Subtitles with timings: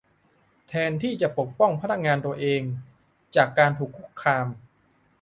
[0.67, 2.61] แทนที่จะปกป้องพนักงานตัวเอง
[3.35, 4.47] จากการถูกคุกคาม